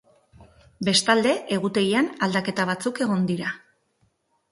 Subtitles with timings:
[0.87, 3.53] Bestalde, egutegian aldaketa batzuk egon dira.